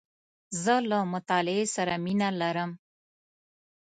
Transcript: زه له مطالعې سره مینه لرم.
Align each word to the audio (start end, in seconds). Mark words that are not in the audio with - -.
زه 0.63 0.75
له 0.89 0.99
مطالعې 1.13 1.65
سره 1.75 1.93
مینه 2.05 2.29
لرم. 2.41 2.71